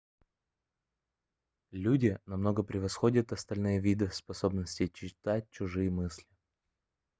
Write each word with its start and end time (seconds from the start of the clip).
люди 1.69 2.17
намного 2.25 2.63
превосходят 2.63 3.31
остальные 3.31 3.79
виды 3.81 4.07
в 4.07 4.15
способности 4.15 4.87
читать 4.87 5.47
чужие 5.51 5.91
мысли 5.91 6.25